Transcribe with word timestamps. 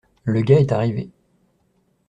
Le 0.23 0.41
gars 0.41 0.57
est 0.59 0.71
arrivé. 0.71 1.11